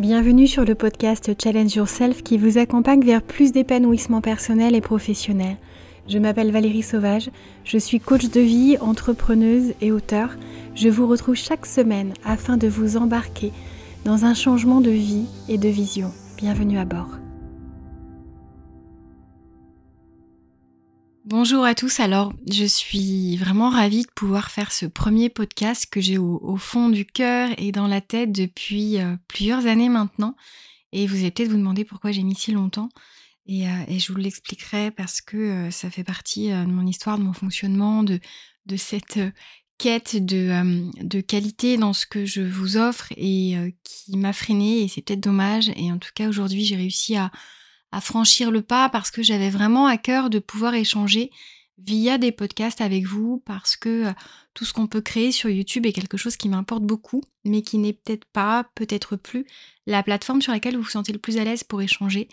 [0.00, 5.58] Bienvenue sur le podcast Challenge Yourself qui vous accompagne vers plus d'épanouissement personnel et professionnel.
[6.08, 7.28] Je m'appelle Valérie Sauvage,
[7.64, 10.38] je suis coach de vie, entrepreneuse et auteur.
[10.74, 13.52] Je vous retrouve chaque semaine afin de vous embarquer
[14.06, 16.10] dans un changement de vie et de vision.
[16.38, 17.18] Bienvenue à bord.
[21.30, 26.00] Bonjour à tous, alors je suis vraiment ravie de pouvoir faire ce premier podcast que
[26.00, 30.34] j'ai au, fond du cœur et dans la tête depuis euh, plusieurs années maintenant.
[30.90, 32.88] Et vous allez peut-être vous demander pourquoi j'ai mis si longtemps.
[33.46, 37.22] Et, euh, je vous l'expliquerai parce que euh, ça fait partie de mon histoire, de
[37.22, 38.18] mon fonctionnement, de,
[38.76, 39.20] cette
[39.78, 43.54] quête de, qualité dans ce que je vous offre et
[43.84, 45.70] qui m'a freinée et c'est peut-être dommage.
[45.76, 47.30] Et en tout cas aujourd'hui j'ai réussi à
[47.92, 51.30] à franchir le pas parce que j'avais vraiment à cœur de pouvoir échanger
[51.78, 54.12] via des podcasts avec vous parce que euh,
[54.54, 57.78] tout ce qu'on peut créer sur YouTube est quelque chose qui m'importe beaucoup, mais qui
[57.78, 59.46] n'est peut-être pas, peut-être plus,
[59.86, 62.28] la plateforme sur laquelle vous vous sentez le plus à l'aise pour échanger.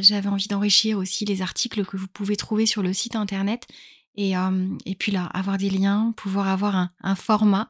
[0.00, 3.66] J'avais envie d'enrichir aussi les articles que vous pouvez trouver sur le site internet
[4.14, 4.32] et,
[4.86, 7.68] et puis là, avoir des liens, pouvoir avoir un, un format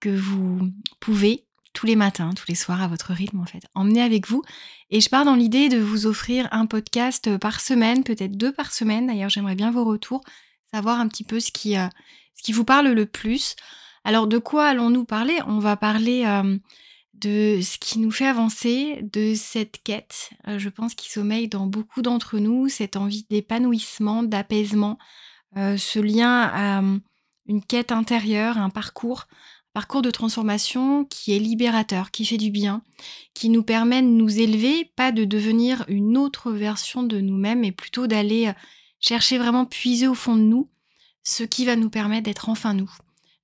[0.00, 1.44] que vous pouvez
[1.76, 3.66] tous les matins, tous les soirs à votre rythme en fait.
[3.74, 4.42] Emmenez avec vous.
[4.88, 8.50] Et je pars dans l'idée de vous offrir un podcast euh, par semaine, peut-être deux
[8.50, 9.08] par semaine.
[9.08, 10.22] D'ailleurs, j'aimerais bien vos retours,
[10.72, 11.86] savoir un petit peu ce qui, euh,
[12.48, 13.56] vous parle le plus.
[14.04, 15.38] Alors, de quoi allons-nous parler?
[15.46, 16.56] On va parler euh,
[17.12, 22.00] de ce qui nous fait avancer, de cette quête, je pense, qui sommeille dans beaucoup
[22.00, 24.98] d'entre nous, cette envie d'épanouissement, d'apaisement,
[25.54, 26.82] ce lien à
[27.48, 29.26] une quête intérieure, un parcours
[29.76, 32.80] parcours de transformation qui est libérateur, qui fait du bien,
[33.34, 37.72] qui nous permet de nous élever, pas de devenir une autre version de nous-mêmes, mais
[37.72, 38.52] plutôt d'aller euh,
[39.00, 40.70] chercher vraiment puiser au fond de nous
[41.24, 42.90] ce qui va nous permettre d'être enfin nous,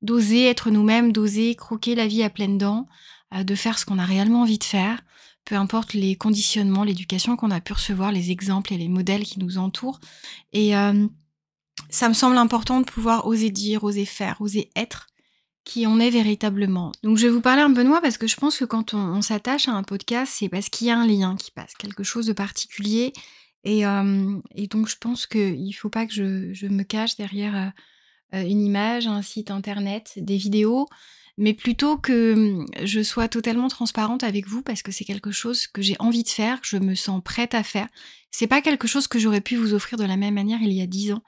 [0.00, 2.88] d'oser être nous-mêmes, d'oser croquer la vie à pleines dents,
[3.34, 5.03] euh, de faire ce qu'on a réellement envie de faire,
[5.44, 9.38] peu importe les conditionnements, l'éducation qu'on a pu recevoir, les exemples et les modèles qui
[9.38, 10.00] nous entourent.
[10.55, 11.06] Et euh,
[11.91, 15.09] ça me semble important de pouvoir oser dire, oser faire, oser être
[15.65, 16.93] qui on est véritablement.
[17.03, 18.95] Donc je vais vous parler un peu de moi parce que je pense que quand
[18.95, 22.03] on, s'attache à un podcast, c'est parce qu'il y a un lien qui passe, quelque
[22.03, 23.12] chose de particulier.
[23.65, 24.41] Et, euh,
[24.71, 28.61] donc je pense qu'il ne faut pas que je, me cache derrière euh, euh, une
[28.61, 30.89] image, un site internet, des vidéos,
[31.39, 35.81] mais plutôt que je sois totalement transparente avec vous parce que c'est quelque chose que
[35.81, 37.89] j'ai envie de faire, que je me sens prête à faire.
[38.33, 40.83] C'est pas quelque chose que j'aurais pu vous offrir de la même manière il y
[40.83, 41.22] a dix ans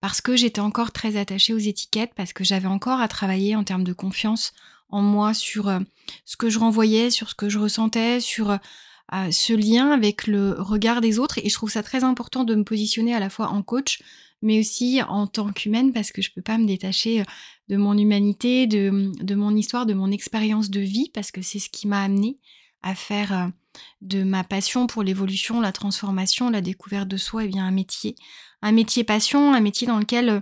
[0.00, 3.64] parce que j'étais encore très attachée aux étiquettes, parce que j'avais encore à travailler en
[3.64, 4.52] termes de confiance
[4.88, 5.80] en moi sur euh,
[6.24, 10.52] ce que je renvoyais, sur ce que je ressentais, sur euh, ce lien avec le
[10.58, 11.38] regard des autres.
[11.38, 14.02] Et je trouve ça très important de me positionner à la fois en coach,
[14.42, 17.24] mais aussi en tant qu'humaine, parce que je ne peux pas me détacher euh,
[17.68, 21.58] de mon humanité, de, de mon histoire, de mon expérience de vie, parce que c'est
[21.58, 22.38] ce qui m'a amené
[22.82, 23.52] à faire
[24.00, 28.16] de ma passion pour l'évolution, la transformation, la découverte de soi, et bien un métier,
[28.62, 30.40] un métier passion, un métier dans lequel euh,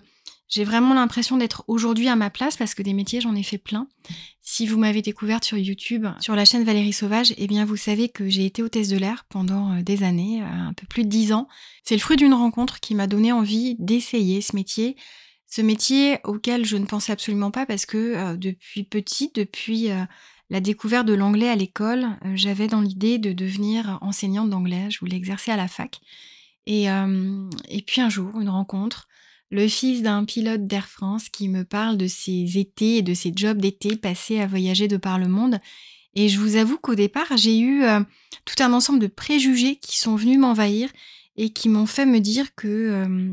[0.49, 3.59] j'ai vraiment l'impression d'être aujourd'hui à ma place parce que des métiers, j'en ai fait
[3.59, 3.87] plein.
[4.41, 8.09] Si vous m'avez découverte sur YouTube, sur la chaîne Valérie Sauvage, eh bien vous savez
[8.09, 11.09] que j'ai été hôtesse de l'air pendant euh, des années, euh, un peu plus de
[11.09, 11.49] dix ans.
[11.85, 14.97] C'est le fruit d'une rencontre qui m'a donné envie d'essayer ce métier.
[15.47, 19.89] Ce métier auquel je ne pensais absolument pas parce que depuis petit, depuis
[20.51, 24.91] la découverte de l'anglais à l'école, j'avais dans l'idée de devenir enseignante d'anglais.
[24.91, 26.03] Je voulais exercer à la fac.
[26.71, 29.09] Et, puis un jour, une rencontre,
[29.51, 33.33] le fils d'un pilote d'Air France qui me parle de ses étés et de ses
[33.35, 35.59] jobs d'été passés à voyager de par le monde.
[36.15, 37.85] Et je vous avoue qu'au départ, j'ai eu
[38.45, 40.91] tout un ensemble de préjugés qui sont venus m'envahir
[41.37, 43.33] et qui m'ont fait me dire que,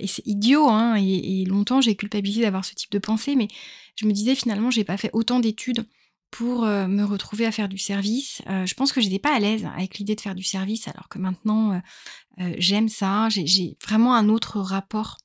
[0.00, 3.46] et c'est idiot, hein, et, et, longtemps j'ai culpabilisé d'avoir ce type de pensée, mais
[3.94, 5.84] je me disais finalement, j'ai pas fait autant d'études
[6.32, 8.42] pour me retrouver à faire du service.
[8.46, 11.18] je pense que j'étais pas à l'aise avec l'idée de faire du service, alors que
[11.18, 11.80] maintenant
[12.56, 13.28] j'aime ça.
[13.28, 15.18] J'ai vraiment un autre rapport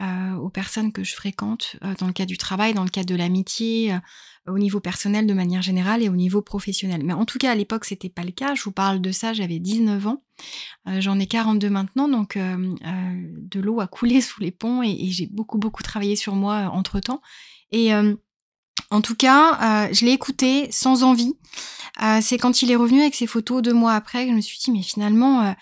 [0.00, 3.94] aux personnes que je fréquente dans le cadre du travail, dans le cadre de l'amitié,
[4.46, 7.02] au niveau personnel de manière générale et au niveau professionnel.
[7.04, 8.54] Mais en tout cas, à l'époque, c'était pas le cas.
[8.54, 10.22] Je vous parle de ça, j'avais 19 ans.
[10.86, 15.26] J'en ai 42 maintenant, donc de l'eau a coulé sous les ponts et, et j'ai
[15.26, 17.20] beaucoup, beaucoup travaillé sur moi entre temps.
[17.70, 17.92] Et
[18.90, 21.34] en tout cas, euh, je l'ai écouté sans envie.
[22.02, 24.40] Euh, c'est quand il est revenu avec ses photos deux mois après que je me
[24.40, 25.52] suis dit, mais finalement, euh,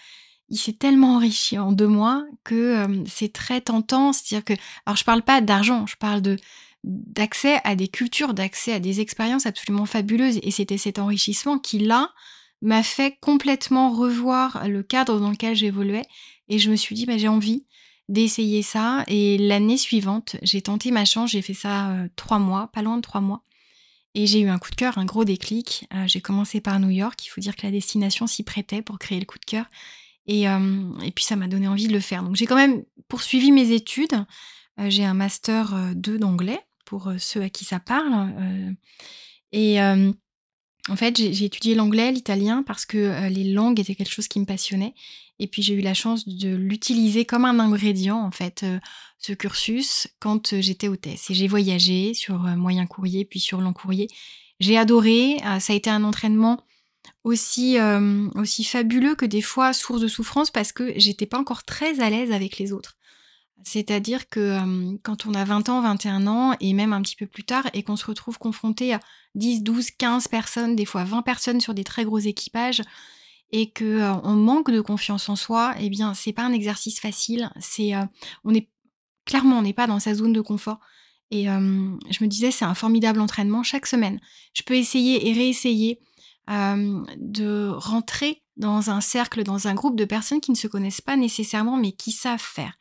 [0.49, 4.12] il s'est tellement enrichi en deux mois que c'est très tentant.
[4.12, 4.52] C'est-à-dire que,
[4.84, 6.23] alors je parle pas d'argent, je parle
[6.84, 10.38] d'accès à des cultures, d'accès à des expériences absolument fabuleuses.
[10.43, 12.12] Et c'était cet enrichissement qui, là,
[12.62, 16.05] m'a fait complètement revoir le cadre dans lequel j'évoluais.
[16.49, 17.64] Et je me suis dit, bah, j'ai envie
[18.08, 19.05] d'essayer ça.
[19.08, 23.03] Et l'année suivante, j'ai tenté ma chance, j'ai fait ça trois mois, pas loin de
[23.03, 23.43] trois mois.
[24.17, 25.87] Et j'ai eu un coup de cœur, un gros déclic.
[25.93, 27.23] Euh, j'ai commencé par New York.
[27.26, 29.67] Il faut dire que la destination s'y prêtait pour créer le coup de cœur.
[30.26, 32.23] Et, euh, et puis ça m'a donné envie de le faire.
[32.23, 34.25] Donc j'ai quand même poursuivi mes études.
[34.81, 38.32] Euh, j'ai un master 2 d'anglais pour ceux à qui ça parle.
[39.52, 39.79] et
[40.88, 44.44] en fait, j'ai étudié l'anglais, l'italien, parce que les langues étaient quelque chose qui me
[44.44, 44.94] passionnait.
[45.38, 48.65] Et puis j'ai eu la chance de l'utiliser comme un ingrédient, en fait,
[49.19, 51.31] ce cursus, quand j'étais hôtesse.
[51.31, 54.09] Et j'ai voyagé sur moyen courrier, puis sur long courrier.
[54.61, 55.37] J'ai adoré.
[55.61, 56.65] ça a été un entraînement
[57.25, 57.77] aussi,
[58.35, 62.11] aussi fabuleux que des fois source de souffrance parce que j'étais pas encore très à
[62.11, 62.97] l'aise avec les autres.
[63.64, 67.44] C'est-à-dire que quand on a 20 ans, 21 ans, et même un petit peu plus
[67.44, 69.00] tard, et qu'on se retrouve confronté à
[69.35, 72.82] 10, 12, 15 personnes, des fois 20 personnes sur des très gros équipages,
[73.50, 77.50] et que on manque de confiance en soi, eh bien, c'est pas un exercice facile.
[78.44, 78.69] On est
[79.25, 80.79] clairement, on n'est pas dans sa zone de confort.
[81.31, 84.20] Et je me disais, c'est un formidable entraînement chaque semaine.
[84.52, 85.99] Je peux essayer et réessayer
[86.49, 91.17] de rentrer dans un cercle, dans un groupe de personnes qui ne se connaissent pas
[91.17, 92.76] nécessairement, mais qui savent faire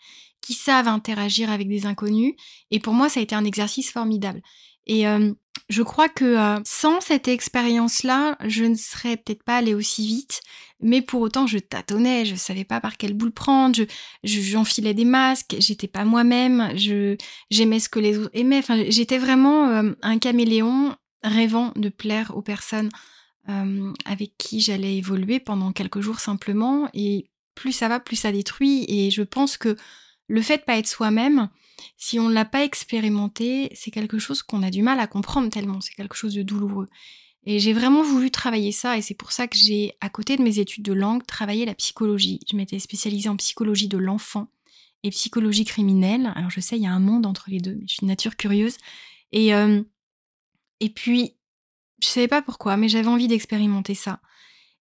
[0.46, 2.34] qui savent interagir avec des inconnus.
[2.70, 4.42] Et pour moi, ça a été un exercice formidable.
[4.86, 5.34] Et euh,
[5.70, 10.42] je crois que euh, sans cette expérience-là, je ne serais peut-être pas allée aussi vite.
[10.80, 13.86] Mais pour autant, je tâtonnais, je savais pas par quelle boule prendre, je,
[14.24, 16.72] j'enfilais des masques, j'étais pas moi-même,
[17.50, 18.62] j'aimais ce que les autres aimaient.
[18.90, 22.90] J'étais vraiment euh, un caméléon rêvant de plaire aux personnes
[24.06, 26.90] avec qui j'allais évoluer pendant quelques jours simplement.
[26.96, 28.86] Et plus ça va, plus ça détruit.
[28.88, 29.76] Et je pense que
[30.28, 31.50] le fait de pas être soi-même,
[31.98, 35.50] si on ne l'a pas expérimenté, c'est quelque chose qu'on a du mal à comprendre
[35.50, 36.88] tellement c'est quelque chose de douloureux.
[37.46, 40.42] Et j'ai vraiment voulu travailler ça et c'est pour ça que j'ai, à côté de
[40.42, 42.40] mes études de langue, travaillé la psychologie.
[42.50, 44.48] Je m'étais spécialisée en psychologie de l'enfant
[45.04, 46.34] et psychologie criminelle.
[46.36, 48.08] Alors je sais, il y a un monde entre les deux, mais je suis une
[48.08, 48.78] nature curieuse.
[49.32, 49.84] Et, euh,
[50.80, 51.36] et puis,
[52.02, 54.20] je savais pas pourquoi, mais j'avais envie d'expérimenter ça.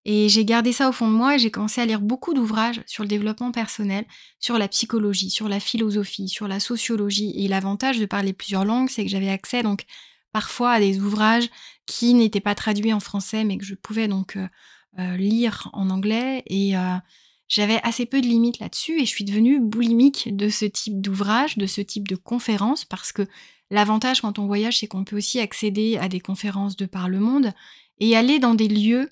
[0.05, 2.81] Et j'ai gardé ça au fond de moi et j'ai commencé à lire beaucoup d'ouvrages
[2.85, 4.05] sur le développement personnel,
[4.39, 7.33] sur la psychologie, sur la philosophie, sur la sociologie.
[7.35, 9.85] Et l'avantage de parler plusieurs langues, c'est que j'avais accès donc
[10.31, 11.49] parfois à des ouvrages
[11.87, 14.47] qui n'étaient pas traduits en français, mais que je pouvais donc euh,
[14.99, 16.43] euh, lire en anglais.
[16.45, 16.95] Et euh,
[17.47, 21.57] j'avais assez peu de limites là-dessus et je suis devenue boulimique de ce type d'ouvrage,
[21.57, 23.25] de ce type de conférences, parce que
[23.71, 27.19] l'avantage quand on voyage, c'est qu'on peut aussi accéder à des conférences de par le
[27.19, 27.53] monde
[27.99, 29.09] et aller dans des lieux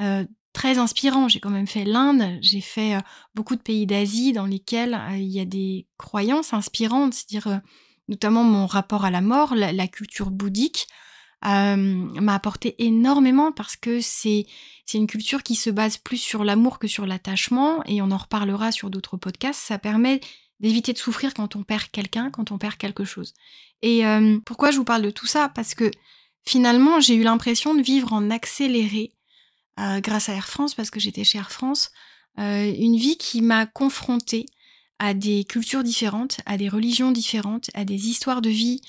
[0.00, 1.28] euh, très inspirant.
[1.28, 3.00] J'ai quand même fait l'Inde, j'ai fait euh,
[3.34, 7.60] beaucoup de pays d'Asie dans lesquels euh, il y a des croyances inspirantes, c'est-à-dire
[8.08, 10.86] notamment mon rapport à la mort, la, culture bouddhique.
[11.42, 14.46] m'a apporté énormément parce que c'est
[14.94, 18.72] une culture qui se base plus sur l'amour que sur l'attachement et on en reparlera
[18.72, 19.60] sur d'autres podcasts.
[19.60, 20.20] Ça permet
[20.60, 23.32] d'éviter de souffrir quand on perd quelqu'un, quand on perd quelque chose.
[23.80, 24.02] Et
[24.44, 25.48] pourquoi je vous parle de tout ça?
[25.48, 25.90] Parce que
[26.44, 29.12] finalement, j'ai eu l'impression de vivre en accéléré
[29.80, 31.90] euh, grâce à Air France, parce que j'étais chez Air France,
[32.38, 34.46] euh, une vie qui m'a confrontée
[34.98, 38.80] à des cultures différentes, à des religions différentes, à des histoires de vie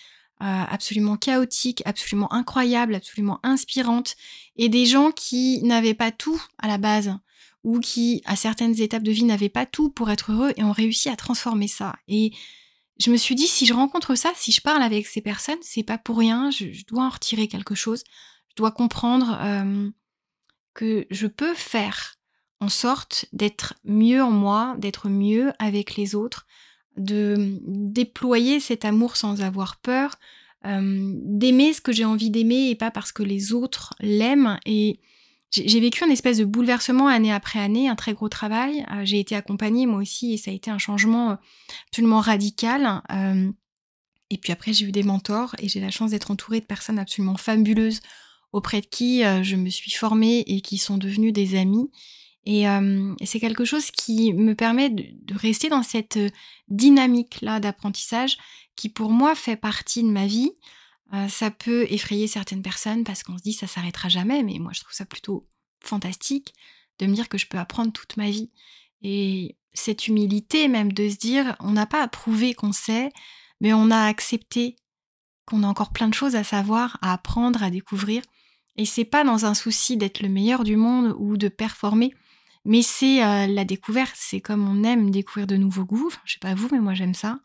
[0.42, 4.16] euh, absolument chaotiques, absolument incroyables, absolument inspirantes,
[4.58, 7.16] et des gens qui n'avaient pas tout à la base,
[7.64, 10.72] ou qui, à certaines étapes de vie, n'avaient pas tout pour être heureux, et ont
[10.72, 11.96] réussi à transformer ça.
[12.08, 12.34] Et
[13.00, 15.84] je me suis dit, si je rencontre ça, si je parle avec ces personnes, c'est
[15.84, 18.04] pas pour rien, je, dois en retirer quelque chose,
[18.50, 19.40] je dois comprendre
[20.74, 22.16] que je peux faire
[22.60, 26.48] en sorte d'être mieux en moi, d'être mieux avec les autres,
[26.98, 30.16] de déployer cet amour sans avoir peur,
[30.64, 34.60] d'aimer ce que j'ai envie d'aimer et pas parce que les autres l'aiment.
[34.66, 35.02] Et
[35.52, 38.86] j'ai vécu une espèce de bouleversement année après année, un très gros travail.
[38.92, 41.38] Euh, j'ai été accompagnée moi aussi et ça a été un changement
[41.90, 43.02] absolument radical.
[44.30, 46.98] et puis après, j'ai eu des mentors et j'ai la chance d'être entourée de personnes
[46.98, 48.00] absolument fabuleuses
[48.54, 51.92] auprès de qui euh, je me suis formée et qui sont devenus des amis.
[52.46, 56.30] Et, euh, c'est quelque chose qui me permet de, rester dans cette euh,
[56.70, 58.38] dynamique-là d'apprentissage
[58.76, 60.52] qui pour moi fait partie de ma vie.
[61.30, 64.82] ça peut effrayer certaines personnes parce qu'on se dit ça s'arrêtera jamais, mais moi je
[64.82, 65.48] trouve ça plutôt
[65.80, 66.56] fantastique
[66.98, 68.50] de me dire que je peux apprendre toute ma vie.
[69.04, 73.12] Et cette humilité même de se dire on n'a pas à prouver qu'on sait,
[73.62, 74.76] mais on a accepté
[75.46, 78.24] qu'on a encore plein de choses à savoir, à apprendre, à découvrir.
[78.78, 82.14] Et c'est pas dans un souci d'être le meilleur du monde ou de performer,
[82.66, 84.16] mais c'est euh, la découverte.
[84.16, 86.08] C'est comme on aime découvrir de nouveaux goûts.
[86.08, 87.40] Enfin, je sais pas vous, mais moi j'aime ça.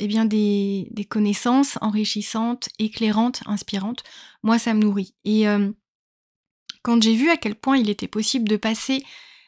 [0.00, 4.02] Eh bien, des, connaissances enrichissantes, éclairantes, inspirantes.
[4.42, 5.14] Moi, ça me nourrit.
[5.24, 5.46] Et
[6.84, 9.02] quand j'ai vu à quel point il était possible de passer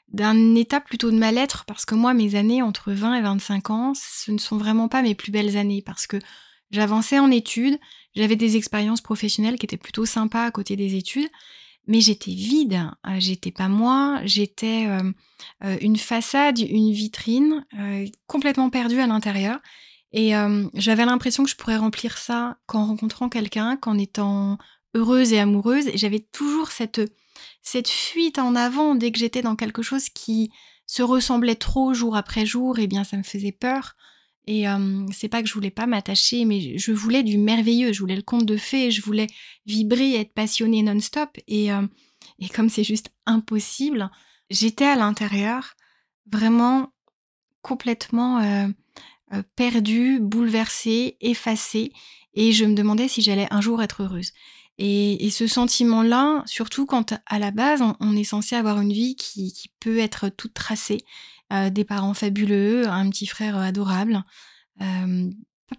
[0.08, 3.92] d'un état plutôt de mal-être, parce que moi, mes années entre 20 et 25 ans,
[3.94, 6.18] ce ne sont vraiment pas mes plus belles années, parce que
[6.70, 7.78] j'avançais en études,
[8.16, 11.28] J'avais des expériences professionnelles qui étaient plutôt sympas à côté des études,
[11.86, 12.90] mais j'étais vide.
[13.06, 14.20] Euh, j'étais pas moi.
[14.24, 14.88] J'étais
[15.80, 17.64] une façade, une vitrine,
[18.26, 19.60] complètement perdue à l'intérieur.
[20.12, 20.32] Et
[20.74, 24.58] j'avais l'impression que je pourrais remplir ça qu'en rencontrant quelqu'un, qu'en étant
[24.94, 25.88] heureuse et amoureuse.
[25.88, 27.00] Et j'avais toujours cette,
[27.62, 30.50] cette fuite en avant dès que j'étais dans quelque chose qui
[30.86, 32.78] se ressemblait trop jour après jour.
[32.78, 33.94] Et eh bien, ça me faisait peur.
[34.46, 34.64] Et
[35.12, 37.92] c'est pas que je voulais pas m'attacher, mais je voulais du merveilleux.
[37.92, 38.90] Je voulais le conte de fées.
[38.90, 39.26] Je voulais
[39.66, 41.30] vibrer, être passionnée non-stop.
[41.48, 41.68] Et,
[42.54, 44.10] comme c'est juste impossible,
[44.50, 45.74] j'étais à l'intérieur
[46.30, 46.92] vraiment
[47.62, 48.70] complètement
[49.56, 51.92] perdue, bouleversée, effacée,
[52.34, 54.32] et je me demandais si j'allais un jour être heureuse.
[54.78, 59.70] Et, ce sentiment-là, surtout quand à la base, on, est censé avoir une vie qui,
[59.80, 61.04] peut être toute tracée,
[61.52, 64.22] euh, des parents fabuleux, un petit frère adorable,
[64.82, 65.30] euh,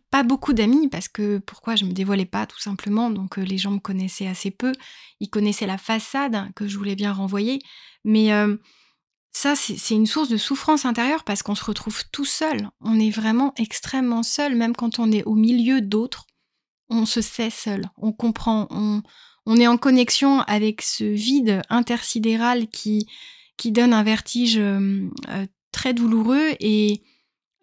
[0.09, 3.71] pas beaucoup d'amis parce que pourquoi je me dévoilais pas tout simplement, donc les gens
[3.71, 4.73] me connaissaient assez peu,
[5.19, 7.59] ils connaissaient la façade que je voulais bien renvoyer,
[8.03, 8.31] mais
[9.39, 12.71] ça, c'est une source de souffrance intérieure parce qu'on se retrouve tout seul.
[12.81, 16.25] On est vraiment extrêmement seul, même quand on est au milieu d'autres.
[16.89, 23.07] On se sait seul, on comprend, on, est en connexion avec ce vide intersidéral qui,
[23.65, 26.51] donne un vertige euh, euh, très douloureux.
[26.59, 27.01] Et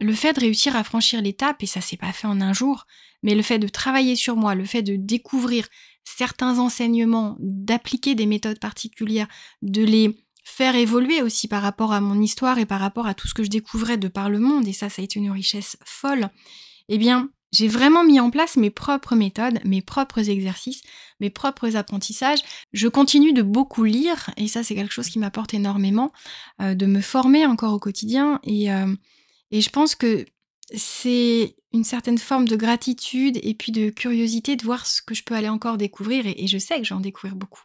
[0.01, 2.87] le fait de réussir à franchir l'étape, et ça s'est pas fait en un jour,
[3.23, 5.67] mais le fait de travailler sur moi, le fait de découvrir
[6.05, 9.29] certains enseignements, d'appliquer des méthodes particulières,
[9.63, 13.27] de les faire évoluer aussi par rapport à mon histoire et par rapport à tout
[13.27, 15.79] ce que je découvrais de par le monde, et ça, ça a été une richesse
[15.85, 16.29] folle,
[16.89, 20.83] eh bien, j'ai vraiment mis en place mes propres méthodes, mes propres exercices,
[21.21, 22.41] mes propres apprentissages.
[22.73, 26.13] Je continue de beaucoup lire, et ça, c'est quelque chose qui m'apporte énormément,
[26.61, 28.93] euh, de me former encore au quotidien, et, euh,
[29.53, 30.27] et je pense que
[30.75, 35.23] c'est une certaine forme de gratitude et puis de curiosité de voir ce que je
[35.23, 37.63] peux aller encore découvrir, et, je sais que j'en découvrir beaucoup.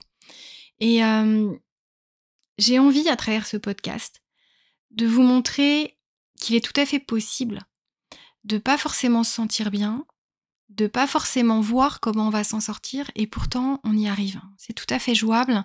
[0.80, 1.52] Et, euh,
[2.60, 4.22] j'ai envie, à travers ce podcast,
[4.92, 5.98] de vous montrer
[6.40, 7.66] qu'il est tout à fait possible
[8.50, 10.06] de pas forcément se sentir bien,
[10.70, 14.42] de pas forcément voir comment on va s'en sortir, et pourtant on y arrive.
[14.58, 15.64] C'est tout à fait jouable,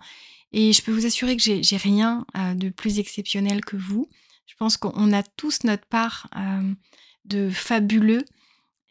[0.53, 4.09] et je peux vous assurer que j'ai rien euh, de plus exceptionnel que vous.
[4.47, 6.73] Je pense qu'on a tous notre part euh,
[7.25, 8.25] de fabuleux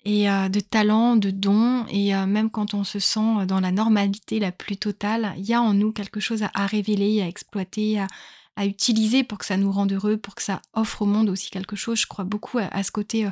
[0.06, 4.40] et euh, de talent, de dons, et même quand on se sent dans la normalité
[4.40, 8.66] la plus totale, il y a en nous quelque chose à, révéler, à exploiter, à,
[8.66, 11.76] utiliser pour que ça nous rende heureux, pour que ça offre au monde aussi quelque
[11.76, 12.00] chose.
[12.02, 13.30] Je crois beaucoup à, ce côté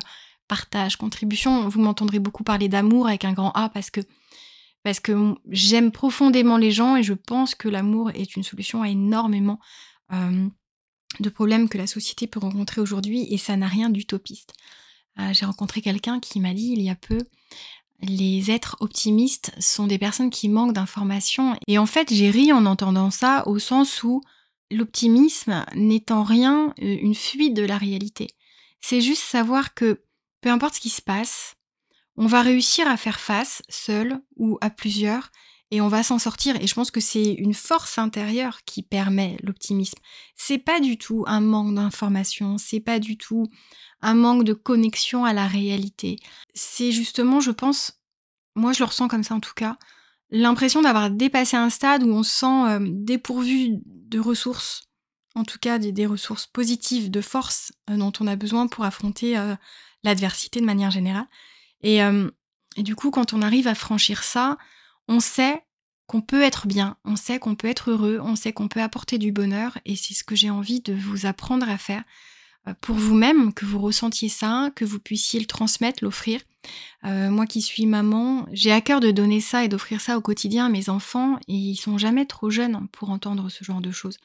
[0.48, 1.68] partage, contribution.
[1.68, 4.00] Vous m'entendrez beaucoup parler d'amour avec un grand A parce que
[4.82, 8.88] parce que j'aime profondément les gens et je pense que l'amour est une solution à
[8.88, 9.60] énormément
[11.20, 14.54] de problèmes que la société peut rencontrer aujourd'hui et ça n'a rien d'utopiste.
[15.18, 17.18] Euh, j'ai rencontré quelqu'un qui m'a dit il y a peu
[18.02, 21.56] les êtres optimistes sont des personnes qui manquent d'informations.
[21.68, 24.20] Et en fait, j'ai ri en entendant ça au sens où
[24.70, 28.28] l'optimisme n'est en rien une fuite de la réalité.
[28.80, 30.02] C'est juste savoir que
[30.42, 31.54] peu importe ce qui se passe,
[32.16, 35.30] on va réussir à faire face, seul ou à plusieurs,
[35.70, 36.60] et on va s'en sortir.
[36.60, 39.98] Et je pense que c'est une force intérieure qui permet l'optimisme.
[40.36, 43.48] C'est pas du tout un manque d'information, c'est pas du tout
[44.02, 46.18] un manque de connexion à la réalité.
[46.54, 48.02] C'est justement, je pense,
[48.54, 49.76] moi je le ressens comme ça en tout cas,
[50.30, 54.82] l'impression d'avoir dépassé un stade où on se sent euh, dépourvu de ressources,
[55.34, 59.38] en tout cas des, ressources positives, de force euh, dont on a besoin pour affronter
[59.38, 59.54] euh,
[60.04, 61.26] l'adversité de manière générale.
[61.82, 61.98] Et,
[62.76, 64.56] et du coup, quand on arrive à franchir ça,
[65.08, 65.62] on sait
[66.06, 69.18] qu'on peut être bien, on sait qu'on peut être heureux, on sait qu'on peut apporter
[69.18, 72.02] du bonheur, et c'est ce que j'ai envie de vous apprendre à faire
[72.68, 76.40] euh, pour vous-même, que vous ressentiez ça, que vous puissiez le transmettre, l'offrir.
[77.04, 80.20] Euh, moi qui suis maman, j'ai à cœur de donner ça et d'offrir ça au
[80.20, 83.90] quotidien à mes enfants, et ils sont jamais trop jeunes pour entendre ce genre de
[83.90, 84.18] choses.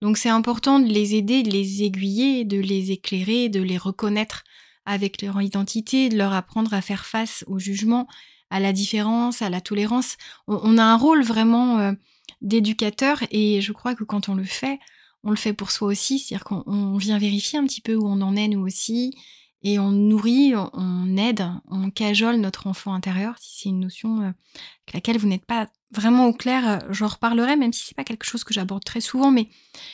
[0.00, 4.44] Donc c'est important de les aider, de les aiguiller, de les éclairer, de les reconnaître
[4.86, 8.06] avec leur identité, de leur apprendre à faire face au jugement,
[8.50, 10.16] à la différence, à la tolérance.
[10.46, 11.92] On, a un rôle vraiment euh,
[12.40, 14.78] d'éducateur et je crois que quand on le fait,
[15.22, 18.20] on le fait pour soi aussi, c'est-à-dire qu'on vient vérifier un petit peu où on
[18.20, 19.16] en est nous aussi
[19.64, 23.36] et on nourrit, on, aide, on cajole notre enfant intérieur.
[23.40, 27.08] Si c'est une notion euh, avec laquelle vous n'êtes pas vraiment au clair, euh, j'en
[27.08, 29.48] reparlerai, même si c'est pas quelque chose que j'aborde très souvent, mais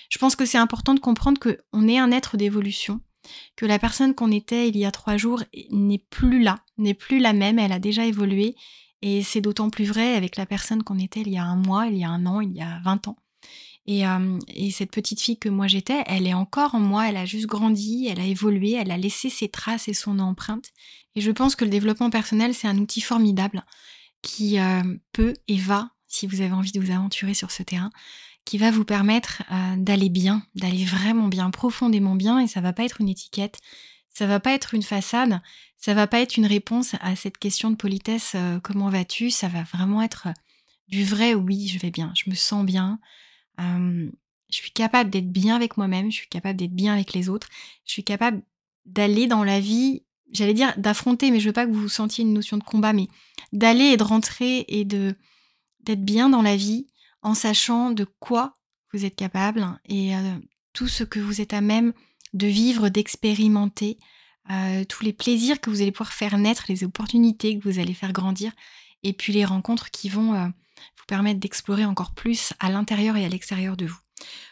[0.09, 3.01] je pense que c'est important de comprendre qu'on est un être d'évolution
[3.57, 7.19] que la personne qu'on était il y a trois jours n'est plus là, n'est plus
[7.19, 8.57] la même, elle a déjà évolué.
[9.03, 11.87] Et c'est d'autant plus vrai avec la personne qu'on était il y a un mois,
[11.87, 13.17] il y a un an, il y a 20 ans.
[13.87, 17.17] Et, euh, et, cette petite fille que moi j'étais, elle est encore en moi, elle
[17.17, 20.71] a juste grandi, elle a évolué, elle a laissé ses traces et son empreinte.
[21.17, 23.65] Et je pense que le développement personnel, c'est un outil formidable.
[24.23, 24.59] qui
[25.13, 27.91] peut et va, si vous avez envie de vous aventurer sur ce terrain,
[28.45, 29.43] qui va vous permettre
[29.77, 33.59] d'aller bien, d'aller vraiment bien, profondément bien, et ça va pas être une étiquette,
[34.09, 35.41] ça va pas être une façade,
[35.77, 39.31] ça va pas être une réponse à cette question de politesse, comment vas-tu?
[39.31, 40.29] Ça va vraiment être
[40.89, 42.99] du vrai oui, je vais bien, je me sens bien,
[43.59, 44.11] je
[44.51, 47.49] suis capable d'être bien avec moi-même, je suis capable d'être bien avec les autres,
[47.87, 48.43] je suis capable
[48.85, 52.33] d'aller dans la vie, j'allais dire d'affronter, mais je veux pas que vous sentiez une
[52.33, 53.07] notion de combat, mais
[53.53, 55.15] d'aller et de rentrer et de
[55.85, 56.89] d'être bien dans la vie
[57.23, 58.55] en sachant de quoi
[58.93, 60.13] vous êtes capable et
[60.73, 61.93] tout ce que vous êtes à même
[62.33, 63.99] de vivre, d'expérimenter,
[64.89, 68.13] tous les plaisirs que vous allez pouvoir faire naître, les opportunités que vous allez faire
[68.13, 68.53] grandir,
[69.03, 73.29] et puis les rencontres qui vont vous permettre d'explorer encore plus à l'intérieur et à
[73.29, 73.99] l'extérieur de vous.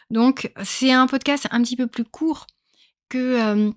[0.09, 2.47] Donc c'est un podcast un petit peu plus court
[3.09, 3.71] que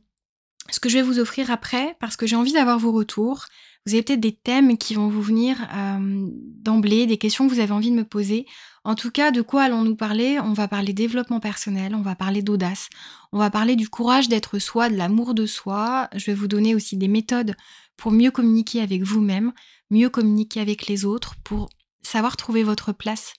[0.70, 3.46] ce que je vais vous offrir après, parce que j'ai envie d'avoir vos retours.
[3.84, 5.56] Vous avez peut-être des thèmes qui vont vous venir
[6.00, 8.46] d'emblée, des questions que vous avez envie de me poser.
[8.84, 10.40] En tout cas, de quoi allons-nous parler?
[10.40, 12.88] On va parler développement personnel, on va parler d'audace,
[13.30, 16.08] on va parler du courage d'être soi, de l'amour de soi.
[16.16, 17.54] Je vais vous donner aussi des méthodes
[17.96, 19.52] pour mieux communiquer avec vous-même,
[19.90, 21.68] mieux communiquer avec les autres, pour
[22.02, 23.34] savoir trouver votre place,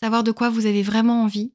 [0.00, 1.52] savoir de quoi vous avez vraiment envie,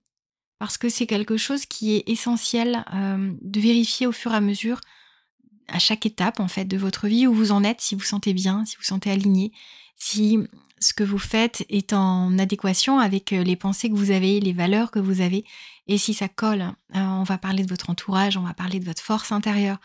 [0.60, 4.82] parce que c'est quelque chose qui est essentiel de vérifier au fur et à mesure,
[5.68, 8.34] à chaque étape en fait de votre vie où vous en êtes, si vous sentez
[8.34, 9.54] bien, si vous sentez aligné,
[9.96, 10.40] si
[10.80, 14.92] ce que vous faites est en adéquation avec les pensées que vous avez, les valeurs
[14.92, 15.46] que vous avez,
[15.88, 16.74] et si ça colle.
[16.94, 19.78] on va parler de votre entourage, on va parler de votre force intérieure,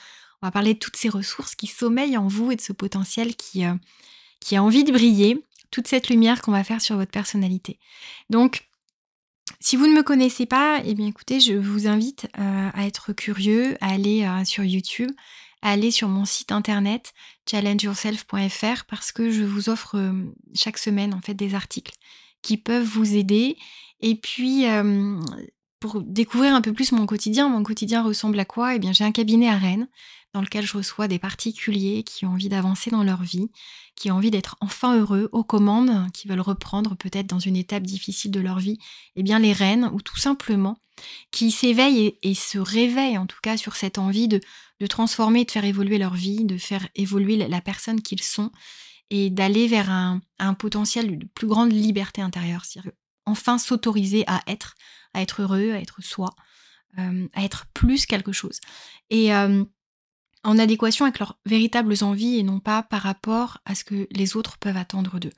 [0.43, 3.37] on va parler de toutes ces ressources qui sommeillent en vous et de ce potentiel
[3.37, 3.64] qui,
[4.40, 7.79] qui a envie de briller, toute cette lumière qu'on va faire sur votre personnalité.
[8.29, 8.67] Donc,
[9.61, 13.76] si vous ne me connaissez pas, eh bien écoutez, je vous invite à être curieux,
[13.81, 15.11] à aller sur YouTube,
[15.62, 17.12] à aller sur mon site internet
[17.50, 20.12] challengeyourself.fr parce que je vous offre
[20.55, 21.95] chaque semaine en fait des articles
[22.43, 23.57] qui peuvent vous aider.
[24.00, 24.64] Et puis
[25.81, 28.75] pour découvrir un peu plus mon quotidien, mon quotidien ressemble à quoi?
[28.75, 29.89] Eh bien j'ai un cabinet à Rennes
[30.33, 33.50] dans lequel je reçois des particuliers qui ont envie d'avancer dans leur vie,
[33.97, 37.83] qui ont envie d'être enfin heureux, aux commandes, qui veulent reprendre peut-être dans une étape
[37.83, 38.78] difficile de leur vie,
[39.17, 40.78] eh bien les reines, ou tout simplement,
[41.33, 44.41] qui s'éveillent et, se réveillent en tout cas sur cette envie de
[44.89, 48.52] transformer, de faire évoluer leur vie, de faire évoluer la personne qu'ils sont,
[49.11, 50.21] et d'aller vers un,
[50.54, 52.93] potentiel de plus grande liberté intérieure, c'est-à-dire
[53.26, 54.76] enfin s'autoriser à être,
[55.15, 56.31] à être heureux, à être soi,
[56.99, 58.61] euh, à être plus quelque chose.
[59.11, 59.65] Et euh,
[60.43, 64.37] en adéquation avec leurs véritables envies et non pas par rapport à ce que les
[64.37, 65.33] autres peuvent attendre d'eux.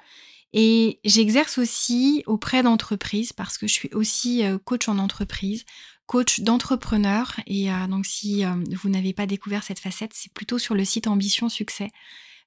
[0.55, 5.65] Et j'exerce aussi auprès d'entreprises parce que je suis aussi euh, coach en entreprise,
[6.07, 7.39] coach d'entrepreneurs.
[7.47, 11.49] Et donc si vous n'avez pas découvert cette facette, c'est plutôt sur le site Ambition
[11.49, 11.91] Succès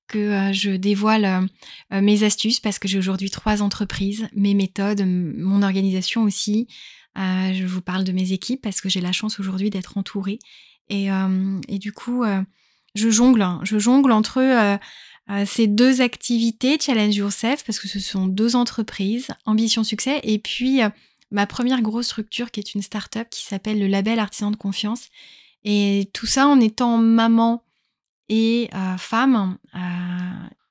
[0.07, 1.47] que je dévoile
[1.89, 6.67] mes astuces parce que j'ai aujourd'hui trois entreprises, mes méthodes, mon organisation aussi.
[7.15, 10.39] Je vous parle de mes équipes parce que j'ai la chance aujourd'hui d'être entourée
[10.89, 11.07] et,
[11.67, 12.23] et du coup,
[12.93, 13.59] je jongle, hein.
[13.63, 14.79] je jongle entre
[15.45, 20.81] ces deux activités, Challenge Yourself, parce que ce sont deux entreprises, Ambition Succès, et puis
[21.31, 25.09] ma première grosse structure qui est une start-up qui s'appelle le Label Artisan de Confiance.
[25.63, 27.63] Et tout ça en étant maman
[28.29, 29.57] et femme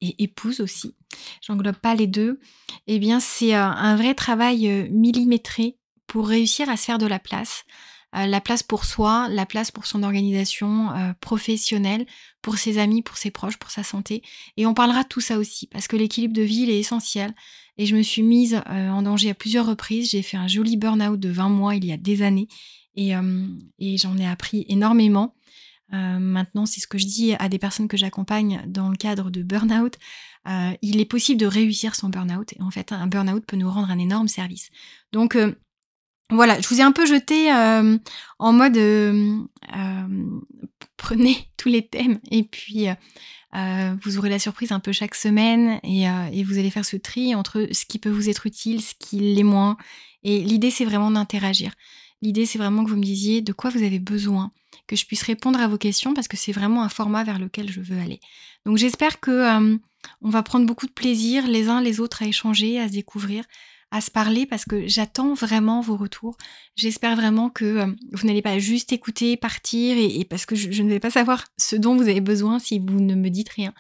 [0.01, 0.95] et épouse aussi,
[1.41, 2.39] j'englobe pas les deux,
[2.87, 5.79] eh bien c'est un vrai travail millimétré
[6.15, 7.65] pour réussir à se faire de la place,
[8.15, 12.07] euh, la place pour soi, la place pour son organisation euh, professionnelle,
[12.41, 14.23] pour ses amis, pour ses proches, pour sa santé.
[14.57, 17.35] Et on parlera de tout ça aussi, parce que l'équilibre de vie, il est essentiel.
[17.79, 20.11] Et je me suis mise euh, en danger à plusieurs reprises.
[20.13, 22.47] J'ai fait un joli burn-out de 20 mois il y a des années.
[22.95, 23.11] Et,
[23.81, 25.35] et j'en ai appris énormément.
[25.91, 29.43] maintenant, c'est ce que je dis à des personnes que j'accompagne dans le cadre de
[29.43, 29.99] burn-out.
[30.81, 32.53] il est possible de réussir son burn-out.
[32.53, 34.71] Et en fait, un burn-out peut nous rendre un énorme service.
[35.11, 35.37] Donc,
[36.31, 37.99] voilà, je vous ai un peu jeté euh,
[38.39, 39.39] en mode euh,
[39.77, 40.39] euh,
[40.97, 42.87] prenez tous les thèmes et puis
[44.03, 47.69] vous aurez la surprise un peu chaque semaine et, vous allez faire ce tri entre
[47.71, 49.77] ce qui peut vous être utile, ce qui l'est moins.
[50.25, 51.73] Et l'idée, c'est vraiment d'interagir.
[52.21, 54.51] L'idée, c'est vraiment que vous me disiez de quoi vous avez besoin,
[54.89, 57.71] que je puisse répondre à vos questions parce que c'est vraiment un format vers lequel
[57.71, 58.19] je veux aller.
[58.67, 59.79] Donc j'espère que
[60.21, 63.45] on va prendre beaucoup de plaisir les uns les autres à échanger, à se découvrir,
[63.95, 66.37] à se parler parce que j'attends vraiment vos retours.
[66.75, 70.91] J'espère vraiment que euh, vous n'allez pas juste écouter, partir et, parce que je, ne
[70.91, 73.73] vais pas savoir ce dont vous avez besoin si vous ne me dites rien.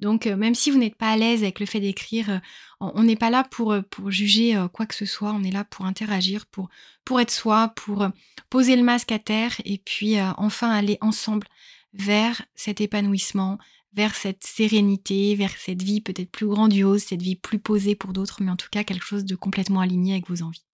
[0.00, 2.38] Donc euh, même si vous n'êtes pas à l'aise avec le fait d'écrire, euh,
[2.80, 3.76] on n'est pas là pour,
[4.08, 6.68] juger quoi que ce soit, on est là pour interagir, pour,
[7.04, 8.08] pour être soi, pour
[8.48, 11.46] poser le masque à terre et puis enfin aller ensemble
[11.92, 13.58] vers cet épanouissement,
[13.94, 18.42] vers cette sérénité, vers cette vie peut-être plus grandiose, cette vie plus posée pour d'autres,
[18.42, 20.64] mais en tout cas quelque chose de complètement aligné avec vos envies.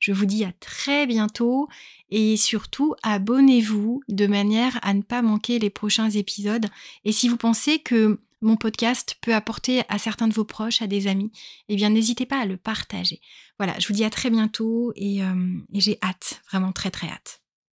[0.00, 1.68] Je vous dis à très bientôt
[2.10, 6.66] et surtout abonnez-vous de manière à ne pas manquer les prochains épisodes.
[7.04, 10.86] Et si vous pensez que mon podcast peut apporter à certains de vos proches, à
[10.86, 11.32] des amis,
[11.68, 13.20] eh bien n'hésitez pas à le partager.
[13.58, 17.08] Voilà, je vous dis à très bientôt et, euh, et j'ai hâte, vraiment très très
[17.08, 17.42] hâte.